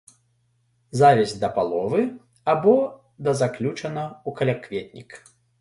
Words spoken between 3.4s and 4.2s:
заключана